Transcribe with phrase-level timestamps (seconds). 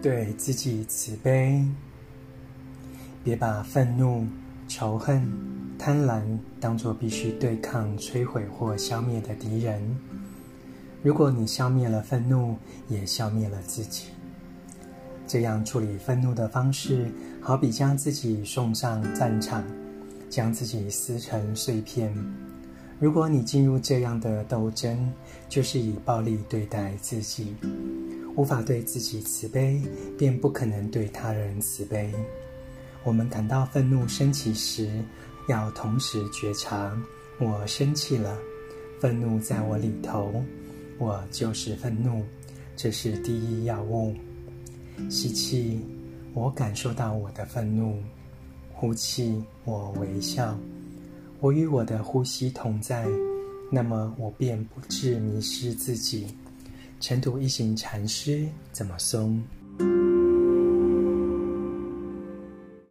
[0.00, 1.64] 对自己慈悲，
[3.24, 4.24] 别把愤怒、
[4.68, 5.28] 仇恨、
[5.76, 6.22] 贪婪
[6.60, 9.82] 当作必须对抗、摧毁或消灭的敌人。
[11.02, 12.56] 如果你消灭了愤怒，
[12.88, 14.04] 也消灭了自己。
[15.26, 19.64] 这样处理愤怒的方式，好比将自己送上战场，
[20.30, 22.14] 将自己撕成碎片。
[23.00, 25.12] 如果你进入这样的斗争，
[25.48, 27.54] 就是以暴力对待自己。
[28.38, 29.82] 无法对自己慈悲，
[30.16, 32.14] 便不可能对他人慈悲。
[33.02, 34.88] 我们感到愤怒升起时，
[35.48, 36.96] 要同时觉察：
[37.40, 38.38] 我生气了，
[39.00, 40.32] 愤怒在我里头，
[40.98, 42.22] 我就是愤怒，
[42.76, 44.14] 这是第一要务。
[45.10, 45.80] 吸气，
[46.32, 47.92] 我感受到我的愤怒；
[48.72, 50.56] 呼气，我微笑。
[51.40, 53.04] 我与我的呼吸同在，
[53.68, 56.28] 那么我便不致迷失自己。
[57.00, 59.42] 尘土一行禅师怎么松？